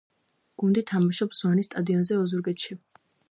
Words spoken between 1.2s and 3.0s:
ზვანის სტადიონზე, ოზურგეთში.